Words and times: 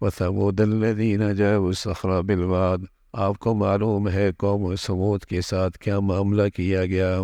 وثمود 0.00 0.60
الذین 0.60 1.34
جاؤوا 1.34 1.68
الصخر 1.68 2.22
بالواد 2.22 2.78
آپ 3.12 3.38
کو 3.38 3.54
معلوم 3.54 4.08
ہے 4.08 4.30
قوم 4.38 4.74
سمود 4.76 5.24
کے 5.24 5.40
ساتھ 5.40 5.78
کیا 5.78 6.00
معاملہ 6.00 6.48
کیا 6.48 6.84
گیا؟ 6.86 7.18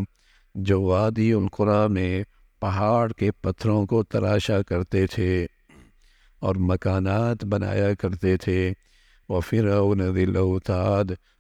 جو 0.55 0.81
وادی 0.83 1.33
القرا 1.33 1.87
میں 1.87 2.25
پہاڑ 2.61 3.13
کے 3.13 3.31
پتھروں 3.31 3.87
کو 3.87 4.03
تراشا 4.03 4.63
کرتے 4.63 5.07
تھے 5.07 5.47
اور 6.39 6.55
مکانات 6.55 7.45
بنایا 7.45 7.95
کرتے 7.95 8.37
تھے. 8.37 8.73
وہ 9.29 9.41
فرعون 9.41 10.15
ذی 10.15 10.25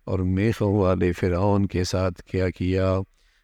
اور 0.04 0.18
میخوں 0.18 0.78
والے 0.78 1.12
فرعون 1.12 1.66
کے 1.66 1.84
ساتھ 1.84 2.22
کیا 2.22 2.50
کیا؟ 2.50 2.94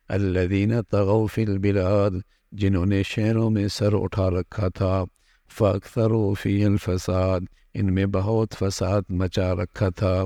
الذین 0.09 0.73
تغوا 0.83 1.27
فی 1.35 1.45
البلاد، 1.45 2.11
جنہوں 2.53 2.87
نے 2.87 3.03
شہروں 3.03 3.51
میں 3.51 3.69
سر 3.69 4.03
اٹھا 4.03 4.31
رکھا 4.31 4.69
تھا. 4.69 5.05
فاکثروا 5.59 6.35
فی 6.41 6.65
الفساد، 6.65 7.41
ان 7.75 7.95
میں 7.95 8.07
بہت 8.07 8.55
فساد 8.59 9.03
مچا 9.09 9.55
رکھا 9.55 9.89
تھا۔ 9.89 10.25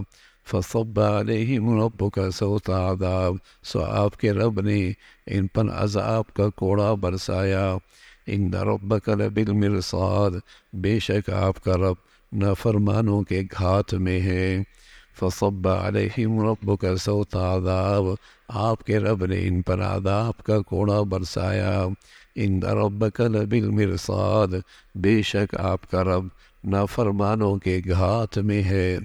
فصب 0.51 1.01
علیہم 1.01 1.83
ربک 1.83 2.19
سوط 2.35 2.71
عذاب، 2.71 3.35
سو 3.63 3.85
آپ 3.85 4.17
کے 4.17 4.33
رب 4.33 4.61
نے 4.61 4.93
ان 5.27 5.47
پر 5.47 5.65
عذاب 5.71 6.35
کا 6.35 6.49
کوڑا 6.49 6.95
برسایا۔ 6.95 7.77
ان 8.27 8.55
رب 8.55 8.95
ربک 8.95 9.09
لبالمرصاد، 9.09 10.31
بے 10.73 10.99
شک 10.99 11.31
آپ 11.31 11.65
کا 11.65 11.73
رب 11.77 11.95
نافرمانوں 12.33 13.23
کے 13.23 13.43
گھات 13.59 13.95
میں 13.95 14.21
ہے۔ 14.21 14.63
فصب 15.21 15.69
علیہم 15.69 16.51
ربک 16.51 16.85
سوط 17.01 17.37
عذاب، 17.37 18.05
آپ 18.49 18.85
کے 18.85 18.99
رب 18.99 19.27
نے 19.27 19.49
ان 19.49 19.63
پر 19.63 19.81
عذاب 19.83 20.45
کا 20.45 20.61
کوڑا 20.61 21.03
برسایا۔ 21.03 21.85
ان 22.41 22.63
ربک 22.63 23.21
لبالمرصاد، 23.21 24.49
بے 24.95 25.23
شک 25.23 25.55
آپ 25.59 25.91
کا 25.91 26.05
رب 26.05 26.27
نافرمانوں 26.65 27.57
کے 27.57 27.81
گھات 27.91 28.39
میں 28.39 28.63
ہے۔ 28.63 28.99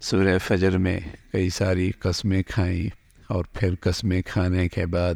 سورہ 0.00 0.38
فجر 0.38 0.78
میں 0.78 1.00
کئی 1.32 1.50
ساری 1.50 1.90
قسمیں 1.90 2.42
کھائیں 2.42 2.88
اور 3.28 3.44
پھر 3.52 3.74
قسمیں 3.80 4.22
کھانے 4.22 4.68
کے 4.68 4.86
بعد 4.86 5.14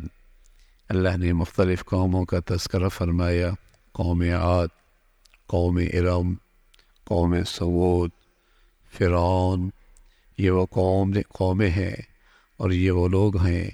اللہ 0.89 1.17
نے 1.17 1.33
مختلف 1.33 1.85
قوموں 1.85 2.25
کا 2.25 2.39
تذکرہ 2.47 2.89
فرمایا، 2.89 3.51
قوم 3.93 4.23
عاد، 4.23 4.69
قوم 5.47 5.81
ارم، 5.93 6.35
قوم 7.05 7.35
سعود 7.47 8.11
فرعون، 8.99 9.71
یہ 10.39 10.51
وہ 10.51 10.67
قوم، 10.67 11.13
قومیں 11.29 11.71
ہیں 11.71 11.97
اور 12.57 12.71
یہ 12.71 12.91
وہ 12.91 13.09
لوگ 13.09 13.37
ہیں 13.37 13.71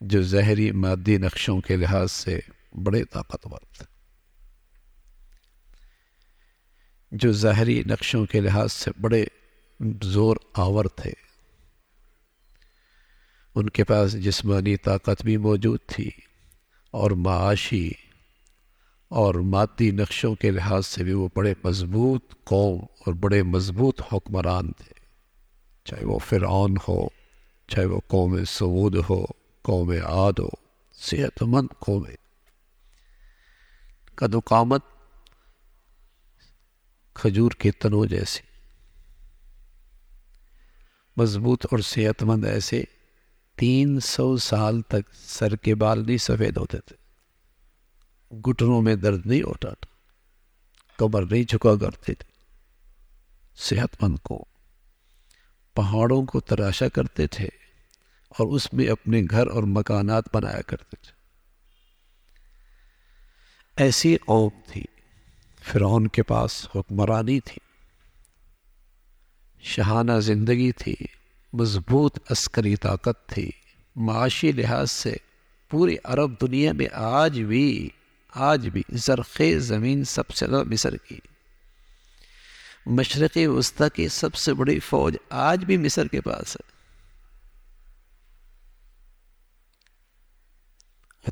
جو 0.00 0.22
زہری 0.22 0.70
مادی 0.70 1.18
نقشوں 1.18 1.60
کے 1.60 1.76
لحاظ 1.76 2.12
سے 2.12 2.40
بڑے 2.82 3.04
طاقتور 3.04 3.60
تھے۔ 3.78 3.84
جو 7.12 7.32
ظاہری 7.32 7.82
نقشوں 7.86 8.26
کے 8.26 8.40
لحاظ 8.40 8.72
سے 8.72 8.90
بڑے 9.00 9.24
زور 10.02 10.36
آور 10.54 10.84
تھے۔ 10.84 11.12
ان 13.54 13.70
کے 13.70 13.84
پاس 13.84 14.12
جسمانی 14.12 14.76
طاقت 14.76 15.24
بھی 15.24 15.36
موجود 15.36 15.80
تھی 15.86 16.10
اور 16.90 17.10
معاشی 17.10 17.90
اور 19.08 19.34
مادی 19.34 19.90
نقشوں 19.90 20.34
کے 20.34 20.50
لحاظ 20.50 20.86
سے 20.86 21.04
بھی 21.04 21.12
وہ 21.12 21.28
بڑے 21.34 21.54
مضبوط 21.64 22.34
قوم 22.44 22.80
اور 23.06 23.14
بڑے 23.14 23.42
مضبوط 23.42 24.02
حکمران 24.12 24.72
تھے۔ 24.72 24.92
چاہے 25.84 26.04
وہ 26.04 26.18
فرعون 26.18 26.76
ہو، 26.88 27.08
چاہے 27.68 27.86
وہ 27.86 28.00
قوم 28.06 28.44
سعود 28.44 28.96
ہو 29.10 29.24
قوم 29.62 29.90
عاد 29.90 30.32
ہو 30.38 30.48
صحت 30.92 31.42
مند 31.42 31.68
قوم 31.78 32.06
قامت 34.40 34.84
کھجور 37.14 37.50
کے 37.50 37.70
تنو 37.70 38.04
جیسی 38.04 38.40
مضبوط 41.16 41.66
اور 41.72 41.78
صحت 41.78 42.22
مند 42.22 42.44
ایسے 42.44 42.84
تین 43.56 44.00
سو 44.00 44.36
سال 44.36 44.82
تک 44.82 45.14
سر 45.14 45.56
کے 45.56 45.74
بال 45.74 46.06
نہیں 46.06 46.16
سفید 46.16 46.56
ہوتے 46.56 46.78
تھے۔ 46.78 46.96
گٹنوں 48.36 48.82
میں 48.82 48.94
درد 48.94 49.26
نہیں 49.26 49.42
ہوتا 49.42 49.70
تھا، 49.70 49.94
کمر 50.96 51.22
نہیں 51.30 51.44
جھکا 51.44 51.76
کرتے 51.76 52.14
تھے۔ 52.14 52.32
صحت 53.56 54.02
مند 54.02 54.18
کو 54.22 54.44
پہاڑوں 55.74 56.26
کو 56.26 56.40
تراشا 56.40 56.88
کرتے 56.88 57.26
تھے۔ 57.26 57.48
اور 58.28 58.46
اس 58.46 58.72
میں 58.72 58.88
اپنے 58.88 59.22
گھر 59.30 59.46
اور 59.46 59.62
مکانات 59.62 60.24
بنایا 60.32 60.60
کرتے 60.60 60.96
تھے۔ 61.02 61.12
ایسی 63.76 64.16
قوم 64.16 64.60
تھی۔ 64.66 64.84
فرعون 65.62 66.08
کے 66.08 66.22
پاس 66.22 66.68
حکمرانی 66.74 67.40
تھی۔ 67.40 67.58
شہانہ 69.60 70.12
زندگی 70.20 70.72
تھی۔ 70.72 70.94
مضبوط 71.52 72.18
عسکری 72.30 72.76
طاقت 72.76 73.28
تھی۔ 73.28 73.50
معاشی 73.96 74.52
لحاظ 74.52 74.90
سے 74.90 75.16
پوری 75.70 75.96
عرب 76.04 76.40
دنیا 76.40 76.72
میں 76.72 76.86
آج 76.92 77.40
بھی 77.40 77.88
آج 78.28 78.68
بھی 78.68 78.82
زرخیز 78.88 79.62
زمین 79.62 80.04
سب 80.04 80.30
سے 80.30 80.46
زیادہ 80.46 80.64
مصر 80.64 80.96
کی۔ 80.96 81.18
مشرقی 82.86 83.46
وسطی 83.46 83.84
کی 83.94 84.08
سب 84.08 84.34
سے 84.34 84.54
بڑی 84.54 84.78
فوج 84.78 85.16
آج 85.30 85.64
بھی 85.64 85.76
مصر 85.76 86.06
کے 86.06 86.20
پاس 86.20 86.56
ہے۔ 86.56 86.77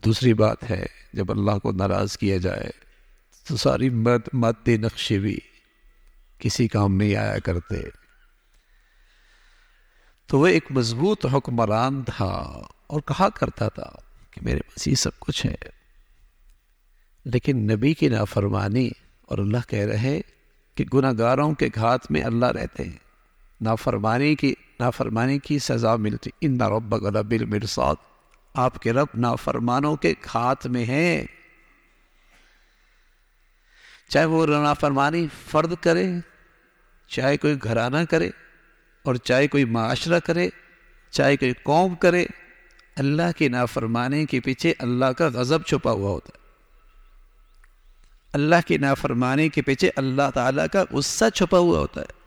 دوسری 0.04 0.34
بات 0.34 0.70
ہے، 0.70 0.86
جب 1.12 1.30
اللہ 1.30 1.58
کو 1.58 1.72
ناراض 1.72 2.16
کیا 2.16 2.36
جائے 2.36 2.70
تو 3.48 3.56
ساری 3.56 3.90
مد 3.90 4.28
مد 4.32 4.68
نقشے 4.68 5.18
بھی 5.18 5.38
کسی 6.38 6.68
کام 6.68 6.94
نہیں 6.94 7.16
آیا 7.16 7.38
کرتے۔ 7.38 7.76
تو 10.26 10.38
وہ 10.38 10.46
ایک 10.46 10.64
مضبوط 10.70 11.26
حکمران 11.26 12.02
تھا 12.02 12.62
اور 12.86 13.00
کہا 13.00 13.28
کرتا 13.28 13.68
تھا 13.68 13.90
کہ 14.30 14.40
میرے 14.44 14.58
پاس 14.58 14.88
یہ 14.88 14.94
سب 14.94 15.18
کچھ 15.18 15.46
ہے۔ 15.46 15.54
لیکن 17.24 17.56
نبی 17.56 17.94
کی 17.94 18.08
نافرمانی 18.08 18.90
اور 19.22 19.38
اللہ 19.38 19.68
کہہ 19.68 19.86
رہے 19.86 20.20
کہ 20.74 20.84
گناہ 20.94 21.12
گاروں 21.18 21.54
کے 21.54 21.68
گھات 21.74 22.10
میں 22.10 22.22
اللہ 22.22 22.46
رہتے 22.46 22.84
ہیں۔ 22.84 22.98
نافرمانی 23.60 24.34
کی 24.34 24.54
نافرمانی 24.80 25.38
کی 25.38 25.58
سزا 25.58 25.96
ملتی۔ 25.96 26.30
ان 26.40 26.60
رب 26.60 26.94
رب 26.94 27.30
المرصاد 27.30 27.94
آپ 28.56 28.78
کے 28.78 28.92
رب 28.92 29.06
نافرمانوں 29.14 29.96
کے 29.96 30.14
گھات 30.32 30.66
میں 30.66 30.84
ہیں۔ 30.84 31.26
چاہے 34.08 34.24
وہ 34.24 34.46
نافرمانی 34.46 35.26
فرد 35.50 35.74
کرے، 35.80 36.06
چاہے 37.08 37.36
کوئی 37.36 37.56
گھرانہ 37.62 37.96
کرے 38.10 38.30
اور 39.02 39.14
چاہے 39.14 39.48
کوئی 39.48 39.64
معاشرہ 39.64 40.18
کرے، 40.18 40.48
چاہے 41.10 41.36
کوئی 41.36 41.52
قوم 41.62 41.94
کرے، 41.94 42.26
اللہ 42.96 43.32
کی 43.36 43.48
نافرمانی 43.48 44.26
کے 44.26 44.40
پیچھے 44.40 44.72
اللہ 44.78 45.04
کا 45.04 45.26
غضب 45.26 45.62
چھپا 45.62 45.90
ہوا 45.90 46.10
ہوتا 46.10 46.30
ہے۔ 46.34 46.46
اللہ 48.32 48.56
کی 48.66 48.76
نافرمانی 48.76 49.48
کے 49.48 49.62
پیچھے 49.62 49.90
اللہ 49.96 50.30
تعالیٰ 50.34 50.66
کا 50.72 50.84
غصہ 50.90 51.24
چھپا 51.34 51.58
ہوا 51.58 51.78
ہوتا 51.78 52.00
ہے۔ 52.00 52.25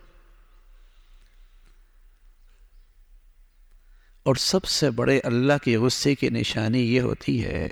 اور 4.23 4.35
سب 4.35 4.65
سے 4.65 4.89
بڑے 4.89 5.19
اللہ 5.19 5.53
کے 5.63 5.77
غصے 5.77 6.15
کی 6.15 6.29
نشانی 6.29 6.95
یہ 6.95 7.01
ہوتی 7.01 7.45
ہے 7.45 7.69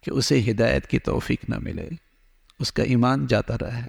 کہ 0.00 0.10
اسے 0.10 0.50
ہدایت 0.50 0.86
کی 0.86 0.98
توفیق 0.98 1.50
نہ 1.50 1.58
ملے۔ 1.58 1.88
اس 2.58 2.72
کا 2.72 2.82
ایمان 2.82 3.26
جاتا 3.26 3.54
رہے۔ 3.60 3.86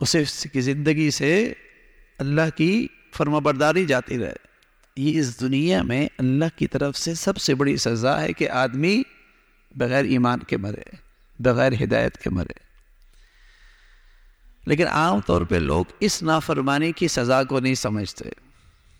اسے 0.00 0.22
اس 0.22 0.46
کی 0.52 0.60
زندگی 0.60 1.10
سے 1.10 1.52
اللہ 2.18 2.56
کی 2.56 2.86
فرما 3.16 3.38
برداری 3.38 3.86
جاتی 3.86 4.18
رہے۔ 4.18 4.32
یہ 4.96 5.20
اس 5.20 5.40
دنیا 5.40 5.82
میں 5.82 6.08
اللہ 6.18 6.44
کی 6.56 6.66
طرف 6.66 6.96
سے 6.96 7.14
سب 7.14 7.36
سے 7.36 7.54
بڑی 7.54 7.76
سزا 7.76 8.20
ہے 8.20 8.32
کہ 8.32 8.50
آدمی 8.50 9.02
بغیر 9.76 10.04
ایمان 10.04 10.38
کے 10.38 10.56
مرے، 10.56 10.96
بغیر 11.38 11.72
ہدایت 11.82 12.18
کے 12.18 12.30
مرے۔ 12.30 12.58
لیکن 14.66 14.86
عام 14.86 15.20
طور 15.20 15.42
پہ 15.42 15.56
لوگ 15.56 15.84
اس 16.00 16.22
نافرمانی 16.22 16.92
کی 16.92 17.08
سزا 17.08 17.44
کو 17.44 17.60
نہیں 17.60 17.74
سمجھتے۔ 17.74 18.51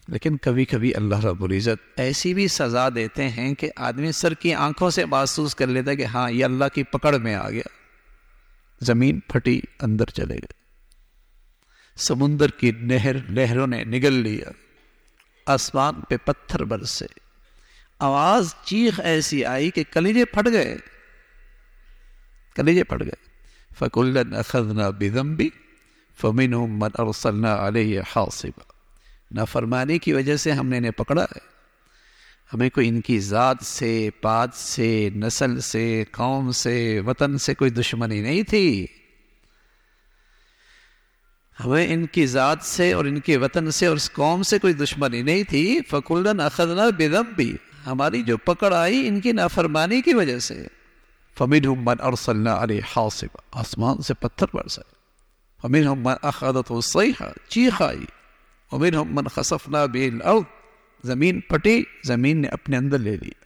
لیکن 0.09 0.37
کبھی 0.37 0.65
کبھی 0.65 0.95
اللہ 0.95 1.25
رب 1.25 1.45
العزت 1.45 2.01
ایسی 2.01 2.35
بھی 2.35 2.49
سزا 2.49 2.89
دیتے 2.89 3.29
ہیں 3.29 3.55
کہ 3.55 3.71
آدمی 3.77 4.13
سر 4.13 4.35
کی 4.35 4.55
آنکھوں 4.55 4.91
سے 4.91 5.05
محسوس 5.05 5.55
کر 5.55 5.67
لیتا 5.67 5.91
ہے 5.91 5.97
کہ 5.97 6.05
ہاں 6.05 6.31
یہ 6.31 6.45
اللہ 6.45 6.65
کی 6.75 6.83
پکڑ 6.83 7.19
میں 7.19 7.35
آ 7.35 7.51
گیا۔ 7.51 7.63
زمین 8.81 9.21
پھٹی، 9.21 9.61
اندر 9.81 10.05
چلے 10.05 10.35
گئے۔ 10.35 10.53
سمندر 11.97 12.49
کی 12.49 12.71
نہر 12.71 13.17
لہروں 13.29 13.67
نے 13.67 13.85
نگل 13.85 14.13
لیا۔ 14.13 14.45
آسمان 15.47 15.95
پہ 15.95 16.17
پتھر 16.25 16.65
برسے۔ 16.65 17.07
آواز 17.99 18.55
چیخ 18.65 19.01
ایسی 19.01 19.45
آئی 19.45 19.71
کہ 19.71 19.85
کلیجے 19.91 20.25
پھٹ 20.25 20.47
گئے۔ 20.53 20.77
کلیجے 22.57 22.85
پھٹ 22.85 23.01
گئے۔ 23.01 23.29
فکلن 23.79 24.35
اخذنا 24.35 24.91
بذنبی 24.91 25.49
فمنهم 26.21 26.79
من 26.79 26.91
ارسلنا 26.99 27.69
علیہ 27.69 28.01
حاصبا۔ 28.01 28.72
نافرمانی 29.35 29.99
کی 29.99 30.13
وجہ 30.13 30.37
سے 30.37 30.53
ہم 30.53 30.69
نے 30.69 30.79
انہیں 30.79 30.91
پکڑا 30.91 31.23
ہے۔ 31.23 31.53
ہمیں 32.53 32.71
کوئی 32.71 32.89
ان 32.89 33.01
کی 33.01 33.21
ذات 33.21 33.57
سے 33.65 34.11
پات 34.21 34.55
سے، 34.55 35.11
نسل 35.17 35.61
سے، 35.61 36.05
قوم 36.11 36.53
سے، 36.53 37.01
وطن 37.01 37.39
سے 37.39 37.55
کوئی 37.55 37.71
دشمنی 37.71 38.21
نہیں 38.21 38.43
تھی۔ 38.43 38.87
ہمیں 41.65 41.95
ان 41.95 42.07
کی 42.07 42.27
ذات 42.27 42.59
سے 42.63 42.93
اور 42.93 43.05
ان 43.05 43.21
کے 43.21 43.37
وطن 43.37 43.71
سے 43.71 43.87
اور 43.87 43.97
اس 43.97 44.13
قوم 44.13 44.43
سے 44.43 44.59
کوئی 44.59 44.73
دشمنی 44.73 45.23
نہیں 45.23 45.43
تھی۔ 45.43 45.81
فکلن 45.91 46.41
اخذنا 46.41 46.89
بدم 46.99 47.33
بھی 47.37 47.57
ہماری 47.87 48.23
جو 48.23 48.37
پکڑ 48.37 48.75
آئی 48.75 49.09
ان 49.09 49.21
کی 49.21 49.33
نافرمانی 49.33 50.03
کی 50.03 50.15
وجہ 50.15 50.39
سے۔ 50.39 50.67
فمن 51.39 51.63
من 51.67 51.97
ارسلنا 52.01 52.63
علی 52.63 52.79
حاصب 52.79 53.37
آسمان 53.53 54.03
سے 54.03 54.15
پتھر 54.15 54.47
برسائے۔ 54.55 54.95
فمن 55.63 56.03
من 56.03 56.15
اخذت 56.23 56.73
الصیحہ 56.73 57.27
چیخ 57.49 57.83
آئی۔ 57.83 58.22
ومن 58.73 59.15
من 59.15 59.29
خصفنا 59.29 59.87
به 59.87 60.05
الارض 60.05 60.43
زمین 61.05 61.41
پٹی 61.41 61.83
زمین 62.05 62.43
نے 62.43 62.49
اپنے 62.49 62.77
اندر 62.77 62.99
لے 62.99 63.17
لیا۔ 63.17 63.43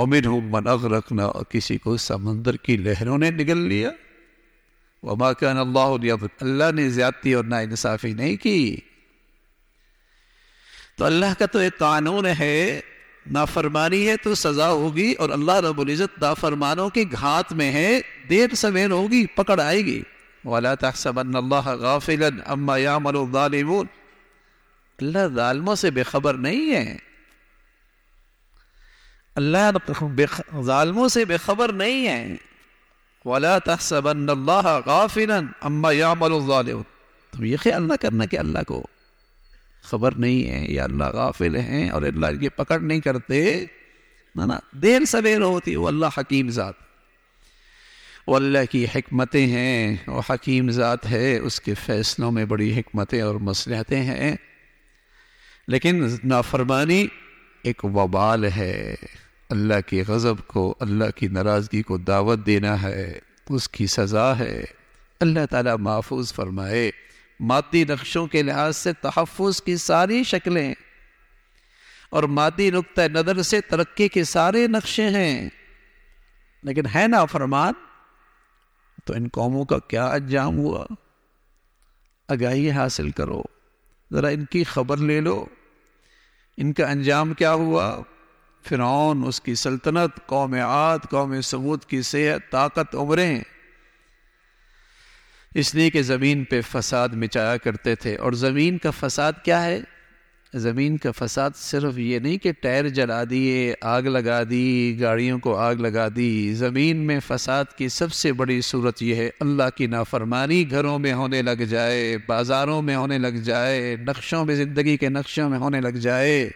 ومنهم 0.00 0.48
من 0.50 0.68
اغرقنا، 0.68 1.28
کسی 1.48 1.78
کو 1.78 1.96
سمندر 1.96 2.56
کی 2.56 2.76
لہروں 2.76 3.18
نے 3.18 3.30
نگل 3.30 3.58
لیا۔ 3.58 3.90
وما 5.02 5.32
كان 5.32 5.58
اللہ 5.58 5.96
لیظلم 6.02 6.26
اللہ 6.40 6.72
نے 6.74 6.88
زیادتی 6.88 7.34
اور 7.34 7.44
ناانصافی 7.44 8.12
نہیں 8.12 8.36
کی۔ 8.36 8.76
تو 10.96 11.04
اللہ 11.04 11.26
کا 11.38 11.46
تو 11.46 11.58
ایک 11.58 11.78
قانون 11.78 12.26
ہے، 12.38 12.80
نافرمانی 13.30 14.08
ہے 14.08 14.16
تو 14.16 14.34
سزا 14.34 14.70
ہوگی 14.70 15.12
اور 15.12 15.30
اللہ 15.30 15.52
رب 15.52 15.80
العزت 15.80 16.22
نافرمانوں 16.22 16.88
کے 16.88 17.04
گھات 17.12 17.52
میں 17.52 17.72
ہے، 17.72 18.00
دیر 18.30 18.54
سویر 18.54 18.90
ہوگی، 18.90 19.26
پکڑ 19.26 19.60
آئے 19.60 19.84
گی۔ 19.84 20.02
وَلَا 20.44 20.74
تَحْسَبَنَّ 20.74 21.38
اللَّهَ 21.38 21.70
غَافِلًا 21.70 22.52
أَمَّا 22.52 22.76
يَعْمَلُ 22.76 23.26
الظَّالِمُونَ۔ 23.26 23.86
اللہ 24.98 25.34
ظالموں 25.34 25.74
سے 25.74 25.90
بے 25.90 26.02
خبر 26.02 26.34
نہیں 26.34 26.74
ہے۔ 26.74 26.96
اللہ 29.34 29.88
ظالموں 30.60 31.08
سے 31.08 31.24
بے 31.24 31.36
خبر 31.36 31.72
نہیں 31.72 32.08
ہے۔ 32.08 32.36
وَلَا 33.24 33.58
تَحْسَبَنَّ 33.58 34.32
اللَّهَ 34.32 34.68
غَافِلًا 34.86 35.66
أَمَّا 35.66 35.92
يَعْمَلُ 35.92 36.34
الظَّالِمُ 36.34 36.82
تم 37.32 37.44
یہ 37.44 37.56
خیال 37.56 37.88
نہ 37.88 37.92
کرنا 38.00 38.24
کہ 38.24 38.38
اللہ 38.38 38.58
کو 38.66 38.86
خبر 39.82 40.12
نہیں 40.12 40.50
ہے 40.50 40.66
یا 40.72 40.84
اللہ 40.84 41.04
غافل 41.04 41.56
ہیں 41.56 41.90
اور 41.90 42.02
اللہ 42.02 42.26
کی 42.40 42.48
پکڑ 42.48 42.80
نہیں 42.80 43.00
کرتے۔ 43.00 43.66
نا 44.36 44.46
نا 44.46 44.58
دیر 44.72 45.04
سویر 45.04 45.40
ہوتی 45.40 45.76
وہ 45.76 45.88
اللہ 45.88 46.06
حکیم 46.18 46.48
ذات۔ 46.48 46.83
وہ 48.26 48.36
اللہ 48.36 48.58
کی 48.70 48.84
حکمتیں 48.84 49.46
ہیں 49.46 49.96
وہ 50.06 50.22
حکیم 50.30 50.70
ذات 50.70 51.10
ہے، 51.10 51.38
اس 51.38 51.60
کے 51.60 51.74
فیصلوں 51.74 52.32
میں 52.32 52.44
بڑی 52.44 52.80
حکمتیں 52.80 53.20
اور 53.20 53.34
مصلحتیں 53.34 54.02
ہیں۔ 54.02 54.36
لیکن 55.68 56.06
نافرمانی 56.24 57.06
ایک 57.62 57.84
وبال 57.84 58.44
ہے۔ 58.44 58.94
اللہ 59.50 59.74
کی 59.86 60.02
غضب 60.08 60.46
کو، 60.46 60.74
اللہ 60.80 61.04
کی 61.16 61.28
ناراضگی 61.28 61.82
کو 61.82 61.96
دعوت 61.96 62.46
دینا 62.46 62.82
ہے، 62.82 63.18
اس 63.48 63.68
کی 63.68 63.86
سزا 63.86 64.38
ہے۔ 64.38 64.64
اللہ 65.20 65.46
تعالیٰ 65.50 65.76
محفوظ 65.78 66.32
فرمائے۔ 66.32 66.90
مادی 67.40 67.84
نقشوں 67.84 68.26
کے 68.26 68.42
لحاظ 68.42 68.76
سے 68.76 68.92
تحفظ 68.92 69.62
کی 69.62 69.76
ساری 69.76 70.24
شکلیں۔ 70.24 70.74
اور 72.10 72.22
مادی 72.22 72.70
نقطۂ 72.70 73.02
نظر 73.02 73.42
سے 73.42 73.60
ترقی 73.60 74.08
کے 74.08 74.24
سارے 74.24 74.66
نقشے 74.66 75.08
ہیں۔ 75.08 75.48
لیکن 76.62 76.82
ہے 76.94 77.04
نا 77.08 77.24
فرمان 77.24 77.72
تو 79.04 79.14
ان 79.14 79.28
قوموں 79.28 79.64
کا 79.64 79.78
کیا 79.78 80.06
انجام 80.06 80.56
ہوا؟ 80.56 80.86
آگاہی 82.28 82.70
حاصل 82.70 83.10
کرو، 83.10 83.42
ذرا 84.12 84.28
ان 84.28 84.44
کی 84.44 84.64
خبر 84.64 84.96
لے 84.96 85.20
لو۔ 85.20 85.44
ان 86.56 86.72
کا 86.72 86.90
انجام 86.90 87.34
کیا 87.34 87.52
ہوا؟ 87.52 88.02
فرعون، 88.68 89.22
اس 89.26 89.40
کی 89.40 89.54
سلطنت، 89.54 90.26
قوم 90.26 90.54
عاد، 90.54 90.98
قوم 91.10 91.40
سمود 91.40 91.84
کی 91.84 92.02
صحت، 92.02 92.52
طاقت، 92.52 92.94
عمریں۔ 92.94 93.40
اس 95.54 95.74
لیے 95.74 95.90
کہ 95.90 96.02
زمین 96.02 96.44
پہ 96.44 96.60
فساد 96.60 97.08
مچایا 97.08 97.56
کرتے 97.56 97.94
تھے۔ 97.94 98.16
اور 98.16 98.32
زمین 98.32 98.78
کا 98.78 98.90
فساد 98.90 99.32
کیا 99.44 99.64
ہے؟ 99.64 99.80
زمین 100.56 100.96
کا 100.96 101.10
فساد 101.10 101.50
صرف 101.56 101.98
یہ 101.98 102.18
نہیں 102.18 102.38
کہ 102.38 102.52
ٹائر 102.60 102.88
جلا 102.88 103.24
دیے، 103.30 103.74
آگ 103.80 104.02
لگا 104.02 104.42
دی، 104.50 104.96
گاڑیوں 105.00 105.38
کو 105.38 105.56
آگ 105.56 105.74
لگا 105.74 106.08
دی، 106.16 106.54
زمین 106.54 106.96
میں 106.96 107.20
فساد 107.26 107.64
کی 107.76 107.88
سب 107.88 108.12
سے 108.12 108.32
بڑی 108.32 108.60
صورت 108.60 109.02
یہ 109.02 109.14
ہے، 109.14 109.30
اللہ 109.40 109.62
کی 109.76 109.86
نافرمانی 109.86 110.70
گھروں 110.70 110.98
میں 110.98 111.12
ہونے 111.12 111.42
لگ 111.42 111.62
جائے، 111.68 112.18
بازاروں 112.26 112.82
میں 112.82 112.96
ہونے 112.96 113.18
لگ 113.18 113.28
جائے، 113.28 113.96
نقشوں 114.06 114.44
میں، 114.44 114.54
زندگی 114.54 114.96
کے 114.96 115.08
نقشوں 115.08 115.50
میں 115.50 115.58
ہونے 115.58 115.80
لگ 115.80 115.88
جائے۔ 115.88 116.50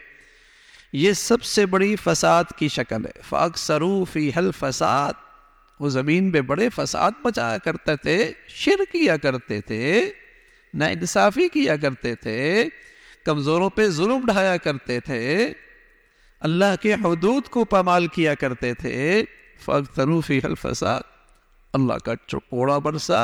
یہ 0.93 1.13
سب 1.13 1.43
سے 1.43 1.67
بڑی 1.67 1.97
فساد 1.97 2.45
کی 2.57 2.69
شکل 2.69 3.05
ہے۔ 3.05 3.21
فاق 3.29 3.59
سروفی 3.59 4.31
حل 4.37 4.51
فساد۔ 4.59 5.13
وہ 5.81 5.89
زمین 5.89 6.31
پہ 6.31 6.41
بڑے 6.41 6.69
فساد 6.69 7.11
بچایا 7.25 7.59
کرتے 7.59 7.97
تھے، 7.97 8.33
شر 8.49 8.93
کیا 8.93 9.17
کرتے 9.17 9.61
تھے 9.61 10.11
نا 10.75 10.87
انصافی 10.87 11.49
کیا 11.49 11.77
کرتے 11.77 12.15
تھے۔ 12.15 12.65
کمزوروں 13.25 13.71
پہ 13.71 13.89
ظلم 13.89 14.27
ڈھایا 14.27 14.57
کرتے 14.57 15.01
تھے، 15.01 15.53
اللہ 16.41 16.83
کے 16.83 16.95
حدود 16.95 17.49
کو 17.49 17.65
پامال 17.65 18.07
کیا 18.07 18.35
کرتے 18.35 18.75
تھے۔ 18.75 19.25
فروفی 19.65 20.41
الفساد، 20.43 21.01
اللہ 21.73 21.93
کا 21.93 22.13
چپوڑا 22.27 22.79
برسا 22.79 23.23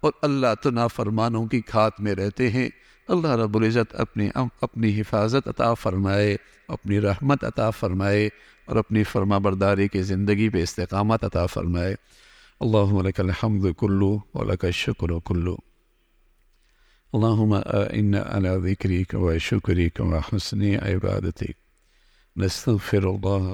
اور 0.00 0.12
اللہ 0.22 0.46
تو 0.62 0.70
نافرمانوں 0.70 1.46
کی 1.46 1.60
کھات 1.60 2.00
میں 2.00 2.14
رہتے 2.14 2.50
ہیں۔ 2.50 2.68
اللہ 3.08 3.28
رب 3.28 3.56
العزت 3.56 3.94
اپنی 3.94 4.28
اپنی 4.60 5.00
حفاظت 5.00 5.48
عطا 5.48 5.74
فرمائے، 5.74 6.36
اپنی 6.68 7.00
رحمت 7.00 7.44
عطا 7.44 7.70
فرمائے 7.70 8.28
اور 8.66 8.76
اپنی 8.76 9.04
فرما 9.04 9.38
برداری 9.38 9.88
کی 9.88 10.02
زندگی 10.02 10.48
پہ 10.48 10.62
استقامت 10.62 11.24
عطا 11.24 11.46
فرمائے۔ 11.46 11.94
اللہ 12.60 13.08
الحمد 13.18 13.66
کلو 13.78 14.18
ولک 14.34 14.64
الشکر 14.64 15.18
کلو۔ 15.24 15.56
اللهم 17.14 17.54
إنا 18.00 18.20
على 18.20 18.56
ذكرك 18.56 19.14
وشكرك 19.14 20.00
وحسن 20.00 20.74
عبادتك. 20.74 21.56
نستغفر 22.36 23.10
الله 23.10 23.52